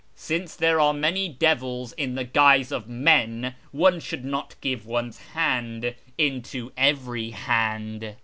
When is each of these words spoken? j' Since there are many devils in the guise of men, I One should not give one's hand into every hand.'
j' 0.01 0.05
Since 0.15 0.55
there 0.55 0.79
are 0.79 0.95
many 0.95 1.29
devils 1.29 1.93
in 1.93 2.15
the 2.15 2.23
guise 2.23 2.71
of 2.71 2.89
men, 2.89 3.45
I 3.53 3.53
One 3.71 3.99
should 3.99 4.25
not 4.25 4.55
give 4.59 4.87
one's 4.87 5.19
hand 5.37 5.93
into 6.17 6.71
every 6.75 7.29
hand.' 7.29 8.15